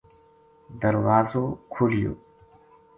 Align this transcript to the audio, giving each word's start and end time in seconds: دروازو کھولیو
دروازو 0.81 1.43
کھولیو 1.73 2.13